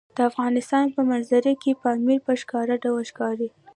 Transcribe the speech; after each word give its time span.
د 0.17 0.19
افغانستان 0.29 0.85
په 0.95 1.01
منظره 1.09 1.53
کې 1.61 1.79
پامیر 1.81 2.19
په 2.25 2.33
ښکاره 2.41 2.75
ډول 2.83 3.03
ښکاري. 3.11 3.49